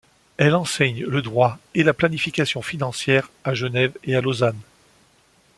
Elle 0.37 0.55
enseigne 0.55 1.05
le 1.05 1.21
droit 1.21 1.59
et 1.75 1.83
la 1.83 1.93
planification 1.93 2.63
financière 2.63 3.29
à 3.43 3.53
Genève 3.53 3.91
et 4.03 4.15
à 4.15 4.21
Lausanne. 4.21 4.57